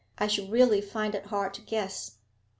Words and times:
I 0.17 0.25
should 0.25 0.49
really 0.51 0.81
find 0.81 1.13
it 1.13 1.27
hard 1.27 1.53
to 1.53 1.61
guess.' 1.61 2.13